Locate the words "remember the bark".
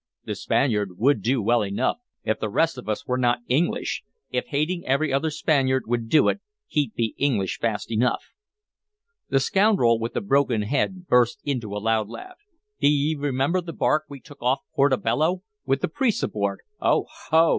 13.15-14.05